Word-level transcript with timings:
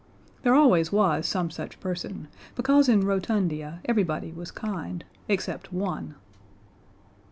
There 0.41 0.55
always 0.55 0.91
was 0.91 1.27
some 1.27 1.51
such 1.51 1.79
person, 1.79 2.27
because 2.55 2.89
in 2.89 3.01
Rotundia 3.01 3.81
everybody 3.85 4.31
was 4.31 4.49
kind 4.49 5.03
except 5.29 5.71
one. 5.71 6.15